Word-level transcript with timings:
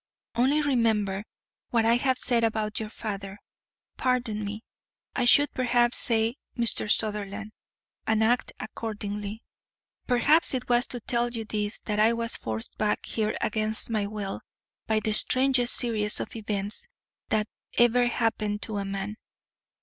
Only 0.33 0.61
remember 0.63 1.23
what 1.69 1.85
I 1.85 1.97
have 1.97 2.17
said 2.17 2.43
about 2.43 2.79
your 2.79 2.89
father 2.89 3.37
pardon 3.97 4.43
me, 4.43 4.63
I 5.15 5.25
should 5.25 5.53
perhaps 5.53 5.97
say 5.99 6.37
Mr. 6.57 6.91
Sutherland 6.91 7.51
and 8.07 8.23
act 8.23 8.51
accordingly. 8.59 9.43
Perhaps 10.07 10.55
it 10.55 10.67
was 10.67 10.87
to 10.87 11.01
tell 11.01 11.29
you 11.29 11.45
this 11.45 11.81
that 11.81 11.99
I 11.99 12.13
was 12.13 12.35
forced 12.35 12.79
back 12.79 13.05
here 13.05 13.35
against 13.41 13.91
my 13.91 14.07
will 14.07 14.41
by 14.87 15.01
the 15.01 15.13
strangest 15.13 15.75
series 15.75 16.19
of 16.19 16.35
events 16.35 16.87
that 17.29 17.47
ever 17.77 18.07
happened 18.07 18.63
to 18.63 18.79
a 18.79 18.85
man. 18.85 19.17